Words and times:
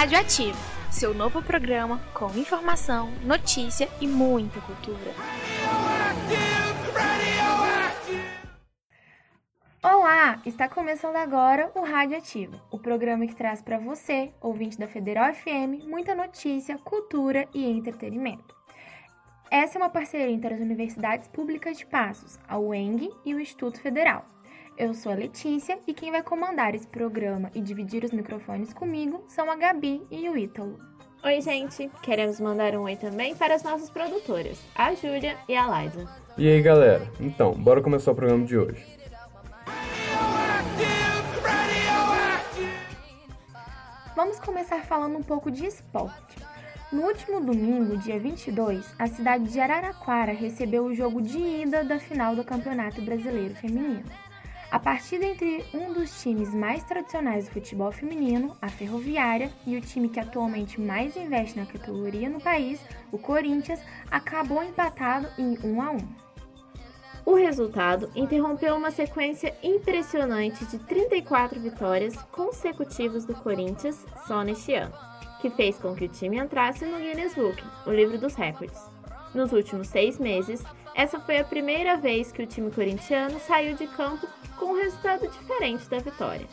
Rádio 0.00 0.18
Ativo, 0.18 0.58
seu 0.90 1.12
novo 1.12 1.42
programa 1.42 2.00
com 2.14 2.30
informação, 2.30 3.10
notícia 3.22 3.86
e 4.00 4.06
muita 4.06 4.58
cultura. 4.62 5.12
Olá, 9.82 10.40
está 10.46 10.70
começando 10.70 11.16
agora 11.16 11.70
o 11.74 11.84
Rádio 11.84 12.16
Ativo, 12.16 12.58
o 12.70 12.78
programa 12.78 13.26
que 13.26 13.36
traz 13.36 13.60
para 13.60 13.76
você, 13.76 14.32
ouvinte 14.40 14.78
da 14.78 14.88
Federal 14.88 15.34
FM, 15.34 15.84
muita 15.84 16.14
notícia, 16.14 16.78
cultura 16.78 17.46
e 17.52 17.62
entretenimento. 17.62 18.56
Essa 19.50 19.76
é 19.76 19.82
uma 19.82 19.90
parceria 19.90 20.30
entre 20.30 20.54
as 20.54 20.60
universidades 20.60 21.28
públicas 21.28 21.76
de 21.76 21.84
Passos, 21.84 22.38
a 22.48 22.58
UENG 22.58 23.10
e 23.22 23.34
o 23.34 23.40
Instituto 23.40 23.78
Federal. 23.78 24.24
Eu 24.80 24.94
sou 24.94 25.12
a 25.12 25.14
Letícia 25.14 25.78
e 25.86 25.92
quem 25.92 26.10
vai 26.10 26.22
comandar 26.22 26.74
esse 26.74 26.86
programa 26.86 27.50
e 27.54 27.60
dividir 27.60 28.02
os 28.02 28.12
microfones 28.12 28.72
comigo 28.72 29.22
são 29.28 29.50
a 29.50 29.54
Gabi 29.54 30.02
e 30.10 30.26
o 30.26 30.38
Ítalo. 30.38 30.80
Oi, 31.22 31.38
gente! 31.42 31.90
Queremos 32.02 32.40
mandar 32.40 32.74
um 32.74 32.84
oi 32.84 32.96
também 32.96 33.36
para 33.36 33.54
as 33.54 33.62
nossas 33.62 33.90
produtoras, 33.90 34.58
a 34.74 34.94
Júlia 34.94 35.36
e 35.46 35.54
a 35.54 35.66
Liza. 35.66 36.08
E 36.38 36.48
aí, 36.48 36.62
galera? 36.62 37.06
Então, 37.20 37.52
bora 37.52 37.82
começar 37.82 38.12
o 38.12 38.14
programa 38.14 38.42
de 38.46 38.56
hoje. 38.56 38.82
Vamos 44.16 44.40
começar 44.40 44.82
falando 44.86 45.18
um 45.18 45.22
pouco 45.22 45.50
de 45.50 45.66
esporte. 45.66 46.38
No 46.90 47.02
último 47.02 47.38
domingo, 47.42 47.98
dia 47.98 48.18
22, 48.18 48.94
a 48.98 49.06
cidade 49.06 49.44
de 49.44 49.60
Araraquara 49.60 50.32
recebeu 50.32 50.86
o 50.86 50.94
jogo 50.94 51.20
de 51.20 51.38
ida 51.38 51.84
da 51.84 51.98
final 51.98 52.34
do 52.34 52.42
Campeonato 52.42 53.02
Brasileiro 53.02 53.54
Feminino. 53.56 54.29
A 54.70 54.78
partida 54.78 55.24
entre 55.24 55.64
um 55.74 55.92
dos 55.92 56.22
times 56.22 56.54
mais 56.54 56.84
tradicionais 56.84 57.46
do 57.46 57.52
futebol 57.52 57.90
feminino, 57.90 58.56
a 58.62 58.68
Ferroviária, 58.68 59.50
e 59.66 59.76
o 59.76 59.80
time 59.80 60.08
que 60.08 60.20
atualmente 60.20 60.80
mais 60.80 61.16
investe 61.16 61.58
na 61.58 61.66
categoria 61.66 62.28
no 62.28 62.40
país, 62.40 62.80
o 63.10 63.18
Corinthians, 63.18 63.80
acabou 64.10 64.62
empatado 64.62 65.28
em 65.36 65.58
1 65.64 65.82
a 65.82 65.90
1. 65.90 65.98
O 67.26 67.34
resultado 67.34 68.10
interrompeu 68.14 68.76
uma 68.76 68.90
sequência 68.90 69.54
impressionante 69.62 70.64
de 70.66 70.78
34 70.78 71.60
vitórias 71.60 72.16
consecutivas 72.30 73.24
do 73.24 73.34
Corinthians 73.34 74.06
só 74.26 74.42
neste 74.42 74.72
ano 74.74 75.10
que 75.40 75.50
fez 75.50 75.78
com 75.78 75.94
que 75.94 76.04
o 76.04 76.08
time 76.08 76.38
entrasse 76.38 76.84
no 76.84 76.98
Guinness 76.98 77.34
Book, 77.34 77.62
o 77.86 77.90
livro 77.90 78.18
dos 78.18 78.34
recordes. 78.34 78.78
Nos 79.34 79.52
últimos 79.52 79.88
seis 79.88 80.18
meses, 80.18 80.62
essa 81.00 81.18
foi 81.18 81.38
a 81.38 81.44
primeira 81.44 81.96
vez 81.96 82.30
que 82.30 82.42
o 82.42 82.46
time 82.46 82.70
corintiano 82.70 83.40
saiu 83.40 83.74
de 83.74 83.86
campo 83.86 84.28
com 84.58 84.66
um 84.66 84.82
resultado 84.82 85.26
diferente 85.28 85.88
da 85.88 85.98
vitória. 85.98 86.46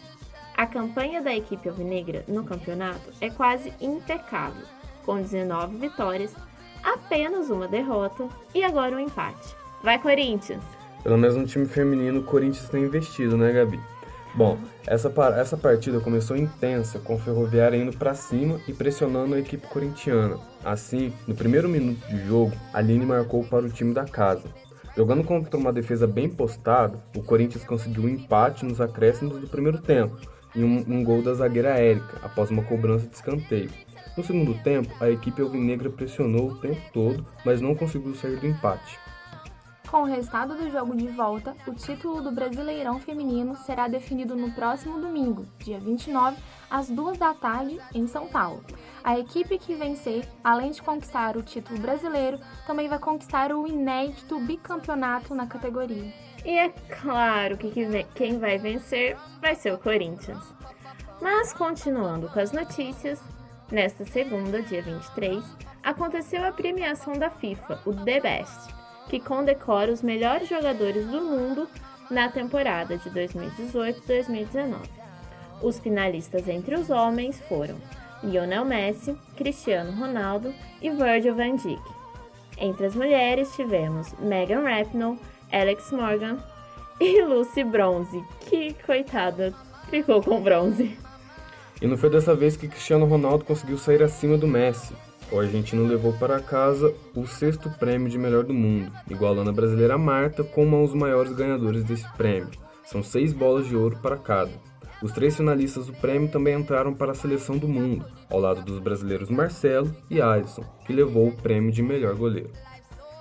A 0.55 0.65
campanha 0.65 1.21
da 1.21 1.35
equipe 1.35 1.67
alvinegra 1.67 2.23
no 2.29 2.45
campeonato 2.45 3.11
é 3.19 3.29
quase 3.29 3.73
impecável, 3.81 4.65
com 5.05 5.21
19 5.21 5.75
vitórias, 5.75 6.33
apenas 6.81 7.49
uma 7.49 7.67
derrota 7.67 8.29
e 8.55 8.63
agora 8.63 8.95
um 8.95 9.01
empate. 9.01 9.53
Vai 9.83 9.99
Corinthians! 9.99 10.63
Pelo 11.03 11.17
menos 11.17 11.35
no 11.35 11.45
time 11.45 11.65
feminino, 11.65 12.21
o 12.21 12.23
Corinthians 12.23 12.69
tem 12.69 12.83
investido, 12.83 13.35
né, 13.35 13.51
Gabi? 13.51 13.81
Bom, 14.37 14.55
essa, 14.85 15.11
essa 15.35 15.57
partida 15.57 15.99
começou 15.99 16.37
intensa, 16.37 16.99
com 16.99 17.15
o 17.15 17.17
Ferroviária 17.17 17.75
indo 17.75 17.97
para 17.97 18.13
cima 18.13 18.61
e 18.67 18.71
pressionando 18.71 19.33
a 19.33 19.39
equipe 19.39 19.65
corintiana. 19.65 20.37
Assim, 20.63 21.11
no 21.27 21.33
primeiro 21.33 21.67
minuto 21.67 22.05
de 22.07 22.23
jogo, 22.27 22.53
Aline 22.71 23.03
marcou 23.03 23.43
para 23.43 23.65
o 23.65 23.69
time 23.69 23.95
da 23.95 24.05
casa. 24.05 24.43
Jogando 24.95 25.23
contra 25.23 25.57
uma 25.57 25.73
defesa 25.73 26.05
bem 26.05 26.29
postada, 26.29 26.99
o 27.15 27.23
Corinthians 27.23 27.63
conseguiu 27.63 28.03
um 28.03 28.09
empate 28.09 28.63
nos 28.63 28.79
acréscimos 28.79 29.41
do 29.41 29.47
primeiro 29.47 29.81
tempo 29.81 30.15
e 30.53 30.63
um, 30.63 30.85
um 30.87 31.03
gol 31.03 31.23
da 31.23 31.33
zagueira 31.33 31.69
Érica, 31.69 32.19
após 32.21 32.51
uma 32.51 32.61
cobrança 32.61 33.07
de 33.07 33.15
escanteio. 33.15 33.71
No 34.15 34.23
segundo 34.23 34.53
tempo, 34.61 34.93
a 34.99 35.09
equipe 35.09 35.41
alvinegra 35.41 35.89
pressionou 35.89 36.51
o 36.51 36.57
tempo 36.57 36.81
todo, 36.93 37.25
mas 37.43 37.59
não 37.59 37.73
conseguiu 37.73 38.13
sair 38.13 38.35
do 38.35 38.45
empate. 38.45 38.99
Com 39.89 40.01
o 40.01 40.05
resultado 40.05 40.53
do 40.53 40.69
jogo 40.69 40.97
de 40.97 41.07
volta, 41.07 41.55
o 41.65 41.73
título 41.73 42.21
do 42.21 42.29
Brasileirão 42.29 42.99
Feminino 42.99 43.55
será 43.55 43.87
definido 43.87 44.35
no 44.35 44.51
próximo 44.51 44.99
domingo, 44.99 45.45
dia 45.59 45.79
29, 45.79 46.35
às 46.69 46.89
2 46.89 47.17
da 47.17 47.33
tarde, 47.33 47.79
em 47.95 48.05
São 48.05 48.27
Paulo. 48.27 48.61
A 49.01 49.17
equipe 49.17 49.57
que 49.57 49.75
vencer, 49.75 50.27
além 50.43 50.71
de 50.71 50.81
conquistar 50.81 51.37
o 51.37 51.41
título 51.41 51.79
brasileiro, 51.79 52.37
também 52.65 52.89
vai 52.89 52.99
conquistar 52.99 53.53
o 53.53 53.65
inédito 53.65 54.37
bicampeonato 54.41 55.33
na 55.33 55.47
categoria. 55.47 56.13
E 56.43 56.57
é 56.57 56.67
claro 57.01 57.57
que 57.57 57.71
quem 58.13 58.39
vai 58.39 58.57
vencer 58.57 59.15
vai 59.39 59.55
ser 59.55 59.73
o 59.73 59.77
Corinthians. 59.77 60.43
Mas 61.21 61.53
continuando 61.53 62.27
com 62.27 62.39
as 62.41 62.51
notícias, 62.51 63.21
nesta 63.71 64.03
segunda, 64.03 64.61
dia 64.61 64.81
23, 64.81 65.41
aconteceu 65.81 66.45
a 66.45 66.51
premiação 66.51 67.13
da 67.13 67.29
FIFA, 67.29 67.81
o 67.85 67.93
The 67.93 68.19
Best 68.19 68.86
que 69.09 69.19
condecora 69.19 69.91
os 69.91 70.01
melhores 70.01 70.47
jogadores 70.47 71.07
do 71.07 71.21
mundo 71.21 71.67
na 72.09 72.29
temporada 72.29 72.97
de 72.97 73.09
2018-2019. 73.09 74.75
Os 75.61 75.79
finalistas 75.79 76.47
entre 76.47 76.75
os 76.75 76.89
homens 76.89 77.39
foram 77.47 77.75
Lionel 78.23 78.65
Messi, 78.65 79.15
Cristiano 79.35 79.91
Ronaldo 79.91 80.53
e 80.81 80.89
Virgil 80.89 81.35
van 81.35 81.55
Dijk. 81.55 81.81
Entre 82.57 82.85
as 82.85 82.95
mulheres 82.95 83.55
tivemos 83.55 84.13
Megan 84.19 84.61
Rapinoe, 84.61 85.19
Alex 85.51 85.91
Morgan 85.91 86.37
e 86.99 87.21
Lucy 87.25 87.63
Bronze, 87.63 88.23
que 88.41 88.73
coitada, 88.85 89.53
ficou 89.89 90.21
com 90.21 90.41
bronze. 90.41 90.97
E 91.81 91.85
não 91.85 91.97
foi 91.97 92.09
dessa 92.09 92.35
vez 92.35 92.57
que 92.57 92.67
Cristiano 92.67 93.05
Ronaldo 93.05 93.45
conseguiu 93.45 93.77
sair 93.77 94.01
acima 94.01 94.37
do 94.37 94.47
Messi 94.47 94.93
o 95.31 95.39
argentino 95.39 95.85
levou 95.85 96.13
para 96.13 96.39
casa 96.39 96.93
o 97.15 97.25
sexto 97.25 97.69
prêmio 97.69 98.09
de 98.09 98.17
melhor 98.17 98.43
do 98.43 98.53
mundo, 98.53 98.91
igualando 99.09 99.49
a 99.49 99.53
brasileira 99.53 99.97
Marta 99.97 100.43
como 100.43 100.77
um 100.77 100.85
dos 100.85 100.93
maiores 100.93 101.33
ganhadores 101.33 101.83
desse 101.83 102.07
prêmio. 102.13 102.49
São 102.85 103.03
seis 103.03 103.33
bolas 103.33 103.67
de 103.67 103.75
ouro 103.75 103.97
para 104.01 104.17
cada. 104.17 104.51
Os 105.01 105.11
três 105.11 105.35
finalistas 105.35 105.87
do 105.87 105.93
prêmio 105.93 106.29
também 106.29 106.59
entraram 106.59 106.93
para 106.93 107.11
a 107.11 107.15
seleção 107.15 107.57
do 107.57 107.67
mundo, 107.67 108.05
ao 108.29 108.39
lado 108.39 108.63
dos 108.63 108.79
brasileiros 108.79 109.29
Marcelo 109.29 109.95
e 110.09 110.19
Alisson, 110.19 110.63
que 110.85 110.93
levou 110.93 111.27
o 111.27 111.35
prêmio 111.35 111.71
de 111.71 111.83
melhor 111.83 112.15
goleiro. 112.15 112.49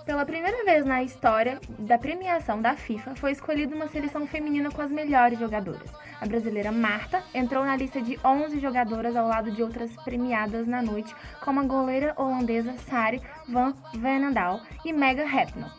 Pela 0.06 0.25
primeira 0.25 0.65
vez 0.65 0.87
na 0.87 1.03
história 1.03 1.61
da 1.81 1.99
premiação 1.99 2.62
da 2.62 2.77
FIFA, 2.77 3.17
foi 3.17 3.33
escolhida 3.33 3.75
uma 3.75 3.89
seleção 3.89 4.25
feminina 4.25 4.71
com 4.71 4.81
as 4.81 4.89
melhores 4.89 5.37
jogadoras. 5.37 5.91
A 6.21 6.27
brasileira 6.27 6.71
Marta 6.71 7.25
entrou 7.34 7.65
na 7.65 7.75
lista 7.75 8.00
de 8.00 8.17
11 8.25 8.61
jogadoras 8.61 9.17
ao 9.17 9.27
lado 9.27 9.50
de 9.50 9.65
outras 9.65 9.91
premiadas 10.05 10.69
na 10.69 10.81
noite, 10.81 11.12
como 11.41 11.59
a 11.59 11.65
goleira 11.65 12.15
holandesa 12.17 12.75
Sari 12.89 13.21
van 13.49 13.75
Venendal 13.94 14.61
e 14.84 14.93
Mega 14.93 15.27
Rapinoe. 15.27 15.72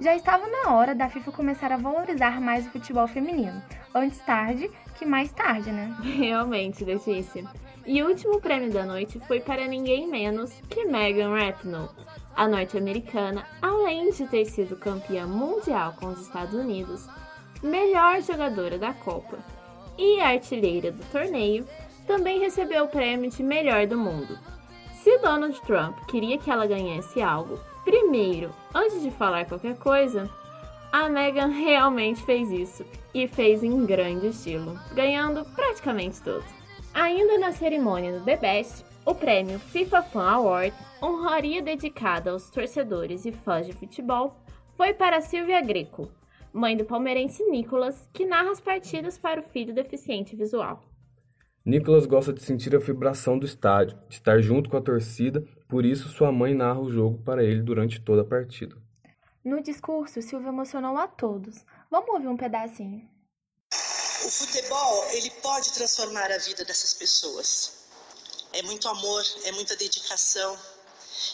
Já 0.00 0.16
estava 0.16 0.46
na 0.46 0.72
hora 0.72 0.94
da 0.94 1.10
FIFA 1.10 1.30
começar 1.30 1.70
a 1.70 1.76
valorizar 1.76 2.40
mais 2.40 2.66
o 2.66 2.70
futebol 2.70 3.06
feminino. 3.06 3.62
Antes 3.94 4.18
tarde 4.20 4.70
que 4.94 5.04
mais 5.04 5.30
tarde, 5.30 5.70
né? 5.70 5.94
Realmente, 6.00 6.84
Letícia. 6.84 7.44
E 7.84 8.02
o 8.02 8.08
último 8.08 8.40
prêmio 8.40 8.72
da 8.72 8.86
noite 8.86 9.20
foi 9.26 9.40
para 9.40 9.66
ninguém 9.66 10.08
menos 10.08 10.52
que 10.70 10.86
Megan 10.86 11.36
Rapinoe 11.36 11.88
a 12.38 12.46
norte-americana, 12.46 13.44
além 13.60 14.12
de 14.12 14.24
ter 14.28 14.44
sido 14.44 14.76
campeã 14.76 15.26
mundial 15.26 15.94
com 15.98 16.06
os 16.06 16.20
Estados 16.20 16.54
Unidos, 16.54 17.08
melhor 17.60 18.22
jogadora 18.22 18.78
da 18.78 18.92
Copa 18.92 19.36
e 19.98 20.20
artilheira 20.20 20.92
do 20.92 21.04
torneio, 21.06 21.66
também 22.06 22.38
recebeu 22.38 22.84
o 22.84 22.88
prêmio 22.88 23.28
de 23.28 23.42
melhor 23.42 23.88
do 23.88 23.98
mundo. 23.98 24.38
Se 25.02 25.18
Donald 25.18 25.60
Trump 25.62 25.98
queria 26.06 26.38
que 26.38 26.48
ela 26.48 26.64
ganhasse 26.64 27.20
algo, 27.20 27.58
primeiro, 27.84 28.54
antes 28.72 29.02
de 29.02 29.10
falar 29.10 29.44
qualquer 29.46 29.76
coisa, 29.76 30.30
a 30.92 31.08
Megan 31.08 31.48
realmente 31.48 32.22
fez 32.22 32.52
isso 32.52 32.84
e 33.12 33.26
fez 33.26 33.64
em 33.64 33.84
grande 33.84 34.28
estilo, 34.28 34.78
ganhando 34.94 35.44
praticamente 35.56 36.22
tudo. 36.22 36.44
Ainda 36.94 37.36
na 37.36 37.50
cerimônia 37.50 38.16
do 38.16 38.24
The 38.24 38.36
Best, 38.36 38.84
o 39.08 39.14
prêmio 39.14 39.58
FIFA 39.58 40.02
Fan 40.02 40.28
Award, 40.28 40.74
honraria 41.02 41.62
dedicada 41.62 42.30
aos 42.30 42.50
torcedores 42.50 43.24
e 43.24 43.32
fãs 43.32 43.66
de 43.66 43.72
futebol, 43.72 44.36
foi 44.76 44.92
para 44.92 45.22
Silvia 45.22 45.62
Greco, 45.62 46.12
mãe 46.52 46.76
do 46.76 46.84
palmeirense 46.84 47.42
Nicolas, 47.44 48.06
que 48.12 48.26
narra 48.26 48.50
as 48.50 48.60
partidas 48.60 49.16
para 49.16 49.40
o 49.40 49.42
filho 49.42 49.72
deficiente 49.72 50.36
visual. 50.36 50.82
Nicolas 51.64 52.04
gosta 52.04 52.34
de 52.34 52.42
sentir 52.42 52.76
a 52.76 52.78
vibração 52.78 53.38
do 53.38 53.46
estádio, 53.46 53.98
de 54.10 54.16
estar 54.16 54.42
junto 54.42 54.68
com 54.68 54.76
a 54.76 54.82
torcida, 54.82 55.42
por 55.66 55.86
isso 55.86 56.10
sua 56.10 56.30
mãe 56.30 56.52
narra 56.52 56.80
o 56.80 56.90
jogo 56.90 57.16
para 57.24 57.42
ele 57.42 57.62
durante 57.62 58.02
toda 58.02 58.20
a 58.20 58.26
partida. 58.26 58.76
No 59.42 59.62
discurso, 59.62 60.20
Silvia 60.20 60.48
emocionou 60.48 60.98
a 60.98 61.08
todos. 61.08 61.64
Vamos 61.90 62.10
ouvir 62.10 62.28
um 62.28 62.36
pedacinho. 62.36 63.08
O 63.72 64.30
futebol, 64.30 65.04
ele 65.14 65.30
pode 65.42 65.72
transformar 65.72 66.30
a 66.30 66.36
vida 66.36 66.62
dessas 66.62 66.92
pessoas 66.92 67.77
é 68.52 68.62
muito 68.62 68.88
amor, 68.88 69.24
é 69.44 69.52
muita 69.52 69.76
dedicação. 69.76 70.58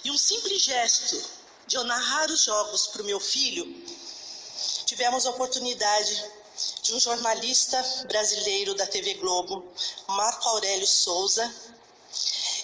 E 0.02 0.10
um 0.10 0.18
simples 0.18 0.62
gesto 0.62 1.22
de 1.66 1.76
eu 1.76 1.84
narrar 1.84 2.30
os 2.30 2.42
jogos 2.42 2.88
para 2.88 3.02
o 3.02 3.06
meu 3.06 3.20
filho, 3.20 3.64
tivemos 4.86 5.26
a 5.26 5.30
oportunidade 5.30 6.24
de 6.82 6.94
um 6.94 7.00
jornalista 7.00 7.82
brasileiro 8.06 8.74
da 8.74 8.86
TV 8.86 9.14
Globo, 9.14 9.64
Marco 10.08 10.48
Aurélio 10.48 10.86
Souza, 10.86 11.52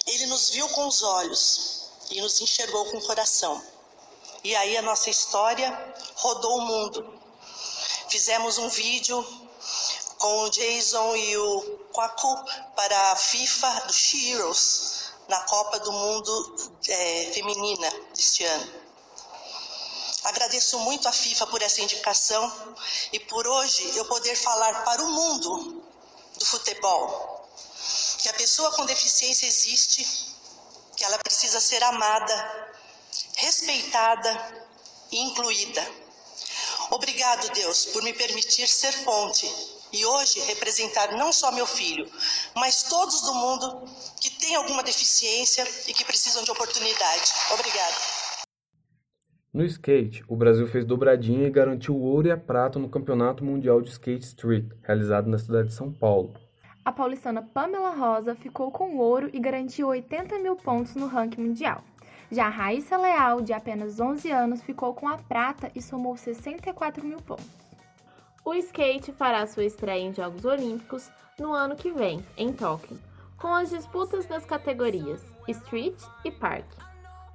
ele 0.06 0.26
nos 0.26 0.50
viu 0.50 0.68
com 0.70 0.86
os 0.86 1.02
olhos 1.02 1.88
e 2.10 2.20
nos 2.20 2.40
enxergou 2.40 2.84
com 2.86 2.98
o 2.98 3.02
coração. 3.02 3.62
E 4.42 4.54
aí 4.56 4.76
a 4.76 4.82
nossa 4.82 5.10
história 5.10 5.94
rodou 6.16 6.58
o 6.58 6.62
mundo. 6.62 7.20
Fizemos 8.08 8.58
um 8.58 8.68
vídeo 8.68 9.24
com 10.20 10.42
o 10.42 10.50
Jason 10.50 11.16
e 11.16 11.36
o 11.38 11.62
Kwaku 11.94 12.44
para 12.76 13.12
a 13.12 13.16
FIFA 13.16 13.86
do 13.86 13.94
Heroes 14.14 15.12
na 15.26 15.40
Copa 15.44 15.80
do 15.80 15.90
Mundo 15.90 16.70
é, 16.86 17.30
Feminina 17.32 17.90
deste 18.14 18.44
ano. 18.44 18.72
Agradeço 20.24 20.78
muito 20.80 21.08
à 21.08 21.12
FIFA 21.12 21.46
por 21.46 21.62
essa 21.62 21.80
indicação 21.80 22.76
e 23.10 23.18
por 23.18 23.46
hoje 23.46 23.96
eu 23.96 24.04
poder 24.04 24.36
falar 24.36 24.84
para 24.84 25.02
o 25.02 25.10
mundo 25.10 25.82
do 26.36 26.44
futebol 26.44 27.48
que 28.18 28.28
a 28.28 28.34
pessoa 28.34 28.70
com 28.72 28.84
deficiência 28.84 29.46
existe, 29.46 30.06
que 30.96 31.04
ela 31.04 31.18
precisa 31.20 31.58
ser 31.62 31.82
amada, 31.82 32.76
respeitada 33.36 34.66
e 35.10 35.18
incluída. 35.18 35.90
Obrigado, 36.90 37.48
Deus, 37.54 37.86
por 37.86 38.02
me 38.02 38.12
permitir 38.12 38.68
ser 38.68 39.02
ponte 39.02 39.79
e 39.92 40.04
hoje 40.04 40.40
representar 40.40 41.12
não 41.16 41.32
só 41.32 41.52
meu 41.52 41.66
filho, 41.66 42.06
mas 42.54 42.84
todos 42.84 43.22
do 43.22 43.34
mundo 43.34 43.84
que 44.20 44.30
têm 44.38 44.54
alguma 44.56 44.82
deficiência 44.82 45.66
e 45.88 45.92
que 45.92 46.04
precisam 46.04 46.44
de 46.44 46.50
oportunidade. 46.50 47.32
Obrigada. 47.52 47.94
No 49.52 49.64
skate, 49.64 50.24
o 50.28 50.36
Brasil 50.36 50.68
fez 50.68 50.84
dobradinha 50.84 51.48
e 51.48 51.50
garantiu 51.50 51.96
o 51.96 52.02
ouro 52.02 52.28
e 52.28 52.30
a 52.30 52.36
prata 52.36 52.78
no 52.78 52.88
Campeonato 52.88 53.44
Mundial 53.44 53.82
de 53.82 53.90
Skate 53.90 54.24
Street, 54.24 54.66
realizado 54.82 55.28
na 55.28 55.38
cidade 55.38 55.68
de 55.68 55.74
São 55.74 55.92
Paulo. 55.92 56.34
A 56.84 56.92
paulistana 56.92 57.42
Pamela 57.42 57.90
Rosa 57.90 58.34
ficou 58.36 58.70
com 58.70 58.94
o 58.94 58.98
ouro 58.98 59.28
e 59.32 59.40
garantiu 59.40 59.88
80 59.88 60.38
mil 60.38 60.54
pontos 60.54 60.94
no 60.94 61.06
ranking 61.06 61.42
mundial. 61.42 61.82
Já 62.30 62.48
Raíssa 62.48 62.96
Leal, 62.96 63.40
de 63.40 63.52
apenas 63.52 63.98
11 63.98 64.30
anos, 64.30 64.62
ficou 64.62 64.94
com 64.94 65.08
a 65.08 65.18
prata 65.18 65.68
e 65.74 65.82
somou 65.82 66.16
64 66.16 67.04
mil 67.04 67.18
pontos. 67.18 67.59
O 68.42 68.54
skate 68.54 69.12
fará 69.12 69.46
sua 69.46 69.64
estreia 69.64 70.02
em 70.02 70.14
Jogos 70.14 70.44
Olímpicos 70.46 71.10
no 71.38 71.52
ano 71.52 71.76
que 71.76 71.90
vem, 71.90 72.24
em 72.36 72.52
Tóquio, 72.52 72.98
com 73.36 73.54
as 73.54 73.68
disputas 73.68 74.24
das 74.26 74.46
categorias 74.46 75.22
Street 75.46 76.00
e 76.24 76.30
Park. 76.30 76.64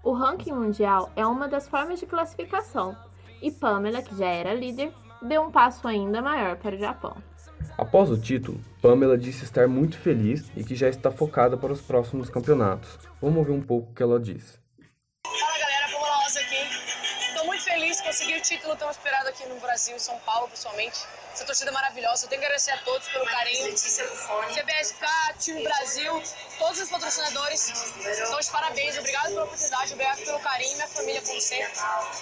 O 0.04 0.14
ranking 0.14 0.52
mundial 0.52 1.12
é 1.16 1.26
uma 1.26 1.48
das 1.48 1.68
formas 1.68 2.00
de 2.00 2.08
classificação, 2.08 2.96
e 3.42 3.52
Pamela, 3.52 4.02
que 4.02 4.18
já 4.18 4.28
era 4.28 4.54
líder, 4.54 4.92
deu 5.22 5.44
um 5.44 5.52
passo 5.52 5.88
ainda 5.88 6.22
maior 6.22 6.58
para 6.58 6.76
o 6.76 6.80
Japão. 6.80 7.16
Após 7.78 8.10
o 8.10 8.18
título, 8.18 8.60
Pamela 8.82 9.18
disse 9.18 9.44
estar 9.44 9.68
muito 9.68 9.98
feliz 9.98 10.50
e 10.56 10.64
que 10.64 10.76
já 10.76 10.90
está 10.90 11.12
focada 11.12 11.56
para 11.56 11.74
os 11.74 11.82
próximos 11.82 12.30
campeonatos. 12.30 12.98
Vamos 13.22 13.38
ouvir 13.38 13.52
um 13.52 13.62
pouco 13.62 13.92
o 13.92 13.94
que 13.94 14.02
ela 14.02 14.20
disse. 14.20 14.65
Título 18.46 18.76
tão 18.76 18.90
esperado 18.92 19.28
aqui 19.28 19.44
no 19.48 19.60
Brasil, 19.60 20.00
São 20.00 20.18
Paulo, 20.20 20.48
principalmente. 20.48 21.00
Essa 21.34 21.46
torcida 21.46 21.72
é 21.72 21.74
maravilhosa. 21.74 22.26
Eu 22.26 22.30
tenho 22.30 22.42
que 22.42 22.46
agradecer 22.46 22.72
a 22.72 22.78
todos 22.78 23.08
pelo 23.10 23.26
carinho. 23.26 23.74
CBSK, 23.74 25.06
Time 25.40 25.64
Brasil, 25.64 26.24
todos 26.60 26.80
os 26.80 26.90
patrocinadores. 26.90 27.98
Então, 28.00 28.40
de 28.40 28.52
parabéns. 28.52 28.98
Obrigado 28.98 29.30
pela 29.30 29.44
oportunidade, 29.46 29.94
obrigado 29.94 30.24
pelo 30.24 30.40
carinho. 30.40 30.76
Minha 30.76 30.88
família, 30.88 31.22
como 31.24 31.42
sempre, 31.42 31.74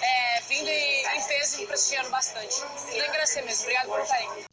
é, 0.02 0.40
vindo 0.48 0.68
em, 0.68 1.06
em 1.06 1.22
peso 1.28 1.62
e 1.62 1.66
prestigiando 1.66 2.10
bastante. 2.10 2.60
Eu 2.62 2.68
tenho 2.68 3.02
que 3.02 3.08
agradecer 3.10 3.42
mesmo. 3.42 3.62
Obrigado 3.62 3.90
pelo 3.92 4.06
carinho. 4.06 4.44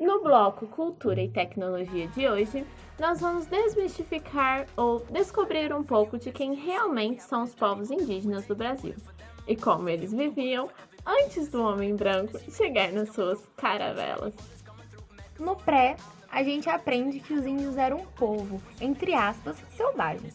No 0.00 0.22
bloco 0.22 0.66
Cultura 0.68 1.20
e 1.20 1.30
Tecnologia 1.30 2.08
de 2.08 2.26
hoje, 2.26 2.66
nós 3.00 3.18
vamos 3.18 3.46
desmistificar 3.46 4.66
ou 4.76 5.00
descobrir 5.10 5.72
um 5.72 5.82
pouco 5.82 6.18
de 6.18 6.30
quem 6.30 6.54
realmente 6.54 7.22
são 7.22 7.44
os 7.44 7.54
povos 7.54 7.90
indígenas 7.90 8.44
do 8.44 8.54
Brasil 8.54 8.94
e 9.48 9.56
como 9.56 9.88
eles 9.88 10.12
viviam 10.12 10.68
antes 11.06 11.48
do 11.48 11.64
homem 11.64 11.96
branco 11.96 12.38
chegar 12.52 12.92
nas 12.92 13.08
suas 13.14 13.40
caravelas. 13.56 14.34
No 15.38 15.56
pré, 15.56 15.96
a 16.30 16.42
gente 16.42 16.68
aprende 16.68 17.20
que 17.20 17.32
os 17.32 17.46
índios 17.46 17.78
eram 17.78 18.00
um 18.00 18.06
povo, 18.06 18.60
entre 18.78 19.14
aspas, 19.14 19.56
selvagem. 19.74 20.30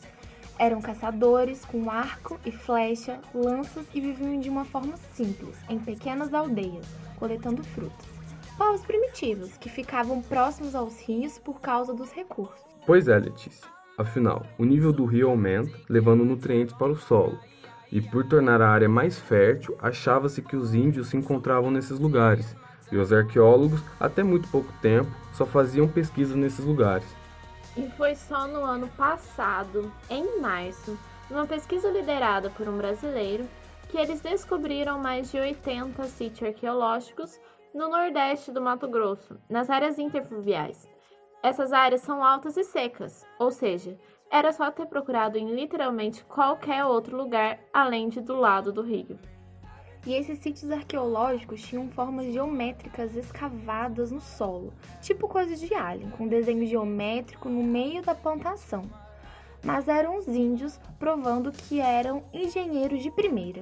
Eram 0.57 0.81
caçadores 0.81 1.63
com 1.65 1.91
arco 1.91 2.39
e 2.43 2.51
flecha, 2.51 3.21
lanças 3.31 3.85
e 3.93 4.01
viviam 4.01 4.39
de 4.39 4.49
uma 4.49 4.65
forma 4.65 4.97
simples, 5.13 5.55
em 5.69 5.77
pequenas 5.77 6.33
aldeias, 6.33 6.87
coletando 7.19 7.63
frutas 7.63 8.14
povos 8.57 8.81
primitivos 8.81 9.57
que 9.57 9.69
ficavam 9.69 10.21
próximos 10.21 10.75
aos 10.75 10.99
rios 11.01 11.37
por 11.37 11.59
causa 11.61 11.93
dos 11.93 12.11
recursos. 12.11 12.65
Pois 12.85 13.07
é, 13.07 13.17
Letícia. 13.17 13.67
Afinal, 13.97 14.45
o 14.57 14.65
nível 14.65 14.91
do 14.91 15.05
rio 15.05 15.29
aumenta, 15.29 15.71
levando 15.89 16.25
nutrientes 16.25 16.75
para 16.75 16.91
o 16.91 16.97
solo. 16.97 17.39
E 17.91 18.01
por 18.01 18.27
tornar 18.27 18.61
a 18.61 18.69
área 18.69 18.89
mais 18.89 19.17
fértil, 19.19 19.77
achava-se 19.81 20.41
que 20.41 20.55
os 20.55 20.73
índios 20.73 21.07
se 21.07 21.17
encontravam 21.17 21.71
nesses 21.71 21.97
lugares, 21.99 22.55
e 22.91 22.97
os 22.97 23.11
arqueólogos, 23.11 23.81
até 23.99 24.23
muito 24.23 24.49
pouco 24.49 24.71
tempo, 24.81 25.09
só 25.33 25.45
faziam 25.45 25.87
pesquisas 25.87 26.35
nesses 26.35 26.65
lugares. 26.65 27.07
E 27.77 27.89
foi 27.91 28.15
só 28.15 28.47
no 28.47 28.63
ano 28.63 28.87
passado, 28.97 29.91
em 30.09 30.39
março, 30.39 30.97
numa 31.29 31.45
pesquisa 31.45 31.89
liderada 31.89 32.49
por 32.49 32.67
um 32.67 32.77
brasileiro, 32.77 33.45
que 33.89 33.97
eles 33.97 34.21
descobriram 34.21 34.99
mais 34.99 35.31
de 35.31 35.39
80 35.39 36.03
sítios 36.05 36.49
arqueológicos 36.49 37.39
no 37.75 37.89
nordeste 37.89 38.53
do 38.53 38.61
Mato 38.61 38.87
Grosso, 38.87 39.37
nas 39.49 39.69
áreas 39.69 39.99
interfluviais. 39.99 40.87
Essas 41.43 41.73
áreas 41.73 41.99
são 41.99 42.23
altas 42.23 42.55
e 42.55 42.63
secas, 42.63 43.27
ou 43.37 43.51
seja, 43.51 43.99
era 44.31 44.53
só 44.53 44.71
ter 44.71 44.85
procurado 44.85 45.37
em 45.37 45.53
literalmente 45.53 46.23
qualquer 46.23 46.85
outro 46.85 47.17
lugar 47.17 47.59
além 47.73 48.07
de 48.07 48.21
do 48.21 48.33
lado 48.33 48.71
do 48.71 48.81
rio. 48.81 49.19
E 50.07 50.13
esses 50.13 50.39
sítios 50.39 50.71
arqueológicos 50.71 51.61
tinham 51.63 51.89
formas 51.89 52.31
geométricas 52.31 53.13
escavadas 53.13 54.09
no 54.09 54.21
solo, 54.21 54.73
tipo 55.01 55.27
coisas 55.27 55.59
de 55.59 55.73
alien, 55.73 56.11
com 56.11 56.29
desenho 56.29 56.65
geométrico 56.65 57.49
no 57.49 57.61
meio 57.61 58.01
da 58.01 58.15
plantação. 58.15 58.83
Mas 59.61 59.89
eram 59.89 60.17
os 60.17 60.29
índios 60.29 60.79
provando 60.97 61.51
que 61.51 61.81
eram 61.81 62.23
engenheiros 62.31 63.03
de 63.03 63.11
primeira, 63.11 63.61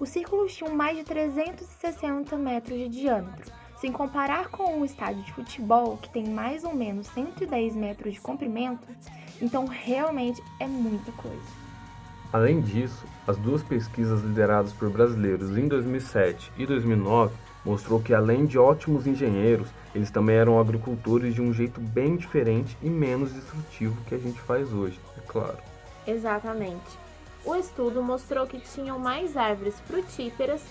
os 0.00 0.08
círculos 0.08 0.54
tinham 0.54 0.74
mais 0.74 0.96
de 0.96 1.04
360 1.04 2.36
metros 2.36 2.78
de 2.78 2.88
diâmetro. 2.88 3.52
Sem 3.80 3.92
comparar 3.92 4.48
com 4.48 4.78
um 4.78 4.84
estádio 4.84 5.22
de 5.22 5.32
futebol, 5.32 5.96
que 5.96 6.10
tem 6.10 6.28
mais 6.28 6.64
ou 6.64 6.74
menos 6.74 7.06
110 7.08 7.76
metros 7.76 8.14
de 8.14 8.20
comprimento, 8.20 8.86
então 9.40 9.66
realmente 9.66 10.42
é 10.58 10.66
muita 10.66 11.12
coisa. 11.12 11.68
Além 12.32 12.60
disso, 12.60 13.06
as 13.26 13.36
duas 13.38 13.62
pesquisas 13.62 14.22
lideradas 14.22 14.72
por 14.72 14.90
brasileiros 14.90 15.56
em 15.56 15.66
2007 15.66 16.52
e 16.58 16.66
2009 16.66 17.34
mostrou 17.64 18.00
que 18.00 18.12
além 18.12 18.46
de 18.46 18.58
ótimos 18.58 19.06
engenheiros, 19.06 19.68
eles 19.94 20.10
também 20.10 20.36
eram 20.36 20.60
agricultores 20.60 21.34
de 21.34 21.40
um 21.40 21.52
jeito 21.52 21.80
bem 21.80 22.16
diferente 22.16 22.76
e 22.82 22.88
menos 22.88 23.32
destrutivo 23.32 23.96
que 24.06 24.14
a 24.14 24.18
gente 24.18 24.40
faz 24.40 24.72
hoje, 24.72 24.98
é 25.16 25.20
claro. 25.26 25.58
Exatamente. 26.06 27.07
O 27.48 27.56
estudo 27.56 28.02
mostrou 28.02 28.46
que 28.46 28.60
tinham 28.60 28.98
mais 28.98 29.34
árvores 29.34 29.80
frutíferas 29.80 30.62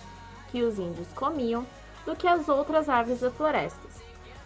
que 0.52 0.62
os 0.62 0.78
índios 0.78 1.12
comiam 1.14 1.66
do 2.06 2.16
que 2.16 2.28
as 2.28 2.48
outras 2.48 2.88
árvores 2.88 3.20
da 3.20 3.32
floresta. 3.32 3.82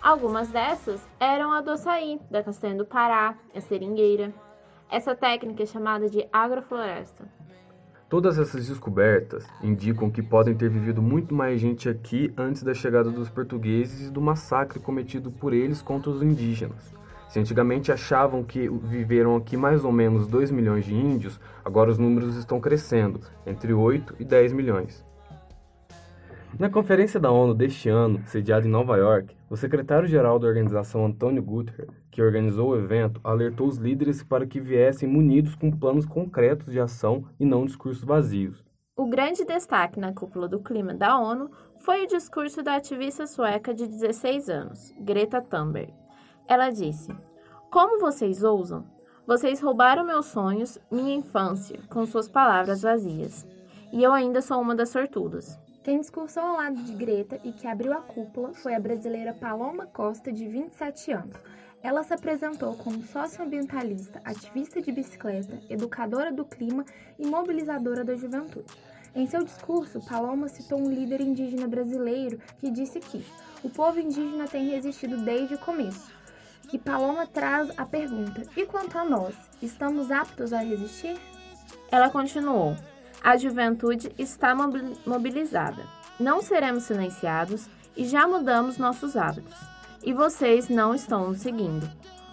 Algumas 0.01 0.47
dessas 0.47 1.05
eram 1.19 1.51
a 1.51 1.59
do 1.59 1.71
açaí, 1.71 2.21
da 2.31 2.41
castanha 2.41 2.75
do 2.75 2.85
Pará, 2.85 3.35
a 3.53 3.59
seringueira. 3.59 4.33
Essa 4.89 5.13
técnica 5.13 5.63
é 5.63 5.65
chamada 5.65 6.09
de 6.09 6.25
agrofloresta. 6.31 7.25
Todas 8.07 8.39
essas 8.39 8.65
descobertas 8.65 9.45
indicam 9.61 10.09
que 10.09 10.23
podem 10.23 10.55
ter 10.55 10.69
vivido 10.69 11.01
muito 11.01 11.35
mais 11.35 11.59
gente 11.59 11.89
aqui 11.89 12.33
antes 12.37 12.63
da 12.63 12.73
chegada 12.73 13.11
dos 13.11 13.29
portugueses 13.29 14.07
e 14.07 14.09
do 14.09 14.21
massacre 14.21 14.79
cometido 14.79 15.31
por 15.31 15.51
eles 15.51 15.81
contra 15.81 16.09
os 16.09 16.23
indígenas. 16.23 16.93
Se 17.31 17.39
antigamente 17.39 17.93
achavam 17.93 18.43
que 18.43 18.67
viveram 18.67 19.37
aqui 19.37 19.55
mais 19.55 19.85
ou 19.85 19.91
menos 19.93 20.27
2 20.27 20.51
milhões 20.51 20.83
de 20.83 20.93
índios, 20.93 21.39
agora 21.63 21.89
os 21.89 21.97
números 21.97 22.35
estão 22.35 22.59
crescendo, 22.59 23.21
entre 23.47 23.73
8 23.73 24.17
e 24.19 24.25
10 24.25 24.51
milhões. 24.51 25.05
Na 26.59 26.69
conferência 26.69 27.21
da 27.21 27.31
ONU 27.31 27.53
deste 27.53 27.87
ano, 27.87 28.21
sediada 28.25 28.67
em 28.67 28.69
Nova 28.69 28.97
York, 28.97 29.33
o 29.49 29.55
secretário-geral 29.55 30.39
da 30.39 30.45
organização 30.45 31.05
Antônio 31.05 31.41
Guterres, 31.41 31.87
que 32.11 32.21
organizou 32.21 32.71
o 32.71 32.77
evento, 32.77 33.21
alertou 33.23 33.65
os 33.65 33.77
líderes 33.77 34.21
para 34.21 34.45
que 34.45 34.59
viessem 34.59 35.07
munidos 35.07 35.55
com 35.55 35.71
planos 35.71 36.05
concretos 36.05 36.69
de 36.69 36.81
ação 36.81 37.23
e 37.39 37.45
não 37.45 37.65
discursos 37.65 38.03
vazios. 38.03 38.61
O 38.93 39.07
grande 39.07 39.45
destaque 39.45 40.01
na 40.01 40.11
cúpula 40.11 40.49
do 40.49 40.59
clima 40.59 40.93
da 40.93 41.17
ONU 41.17 41.49
foi 41.79 42.03
o 42.03 42.07
discurso 42.07 42.61
da 42.61 42.75
ativista 42.75 43.25
sueca 43.25 43.73
de 43.73 43.87
16 43.87 44.49
anos, 44.49 44.93
Greta 44.99 45.41
Thunberg. 45.41 46.00
Ela 46.51 46.69
disse: 46.69 47.15
Como 47.69 48.01
vocês 48.01 48.43
ousam? 48.43 48.83
Vocês 49.25 49.61
roubaram 49.61 50.03
meus 50.03 50.25
sonhos, 50.25 50.77
minha 50.91 51.15
infância, 51.15 51.79
com 51.87 52.05
suas 52.05 52.27
palavras 52.27 52.81
vazias. 52.81 53.47
E 53.93 54.03
eu 54.03 54.11
ainda 54.11 54.41
sou 54.41 54.59
uma 54.59 54.75
das 54.75 54.89
sortudas. 54.89 55.57
Quem 55.81 56.01
discursou 56.01 56.43
ao 56.43 56.57
lado 56.57 56.75
de 56.75 56.91
Greta 56.91 57.39
e 57.45 57.53
que 57.53 57.65
abriu 57.65 57.93
a 57.93 58.01
cúpula 58.01 58.53
foi 58.53 58.75
a 58.75 58.81
brasileira 58.81 59.33
Paloma 59.33 59.85
Costa, 59.85 60.29
de 60.29 60.45
27 60.45 61.13
anos. 61.13 61.37
Ela 61.81 62.03
se 62.03 62.13
apresentou 62.13 62.75
como 62.75 63.01
socioambientalista, 63.01 64.21
ativista 64.25 64.81
de 64.81 64.91
bicicleta, 64.91 65.57
educadora 65.69 66.33
do 66.33 66.43
clima 66.43 66.83
e 67.17 67.25
mobilizadora 67.25 68.03
da 68.03 68.15
juventude. 68.15 68.65
Em 69.15 69.25
seu 69.25 69.41
discurso, 69.41 70.05
Paloma 70.05 70.49
citou 70.49 70.79
um 70.79 70.91
líder 70.91 71.21
indígena 71.21 71.65
brasileiro 71.65 72.41
que 72.57 72.69
disse 72.69 72.99
que 72.99 73.25
o 73.63 73.69
povo 73.69 74.01
indígena 74.01 74.49
tem 74.49 74.67
resistido 74.67 75.15
desde 75.23 75.55
o 75.55 75.57
começo. 75.57 76.19
E 76.73 76.77
Paloma 76.77 77.27
traz 77.27 77.71
a 77.77 77.85
pergunta: 77.85 78.43
e 78.55 78.65
quanto 78.65 78.97
a 78.97 79.05
nós, 79.05 79.35
estamos 79.61 80.11
aptos 80.11 80.53
a 80.53 80.59
resistir? 80.59 81.17
Ela 81.91 82.09
continuou: 82.09 82.75
a 83.23 83.37
juventude 83.37 84.11
está 84.17 84.55
mobilizada. 85.05 85.85
Não 86.19 86.41
seremos 86.41 86.83
silenciados 86.83 87.69
e 87.95 88.05
já 88.05 88.27
mudamos 88.27 88.77
nossos 88.77 89.15
hábitos. 89.15 89.55
E 90.03 90.13
vocês 90.13 90.69
não 90.69 90.95
estão 90.95 91.29
nos 91.29 91.41
seguindo. 91.41 91.87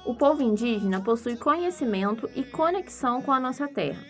O 0.07 0.14
povo 0.14 0.42
indígena 0.42 1.00
possui 1.00 1.37
conhecimento 1.37 2.30
e 2.35 2.42
conexão 2.42 3.21
com 3.21 3.30
a 3.30 3.38
nossa 3.38 3.68
terra, 3.68 4.02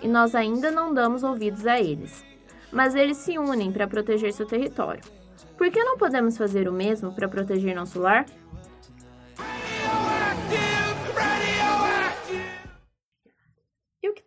e 0.00 0.06
nós 0.06 0.34
ainda 0.34 0.70
não 0.70 0.94
damos 0.94 1.24
ouvidos 1.24 1.66
a 1.66 1.80
eles. 1.80 2.24
Mas 2.70 2.94
eles 2.94 3.16
se 3.16 3.36
unem 3.36 3.72
para 3.72 3.88
proteger 3.88 4.32
seu 4.32 4.46
território. 4.46 5.02
Por 5.58 5.68
que 5.70 5.82
não 5.82 5.98
podemos 5.98 6.38
fazer 6.38 6.68
o 6.68 6.72
mesmo 6.72 7.12
para 7.12 7.28
proteger 7.28 7.74
nosso 7.74 7.98
lar? 7.98 8.26